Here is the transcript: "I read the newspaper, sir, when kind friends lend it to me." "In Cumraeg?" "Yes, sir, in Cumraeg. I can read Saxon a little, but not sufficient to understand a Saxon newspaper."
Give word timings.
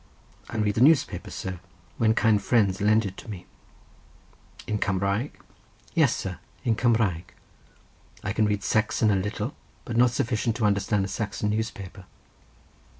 "I 0.49 0.57
read 0.57 0.73
the 0.73 0.81
newspaper, 0.81 1.29
sir, 1.29 1.59
when 1.99 2.15
kind 2.15 2.41
friends 2.41 2.81
lend 2.81 3.05
it 3.05 3.17
to 3.17 3.29
me." 3.29 3.45
"In 4.65 4.79
Cumraeg?" 4.79 5.29
"Yes, 5.93 6.15
sir, 6.15 6.39
in 6.63 6.75
Cumraeg. 6.75 7.35
I 8.23 8.33
can 8.33 8.47
read 8.47 8.63
Saxon 8.63 9.11
a 9.11 9.15
little, 9.15 9.53
but 9.85 9.97
not 9.97 10.09
sufficient 10.09 10.55
to 10.55 10.65
understand 10.65 11.05
a 11.05 11.07
Saxon 11.07 11.51
newspaper." 11.51 12.05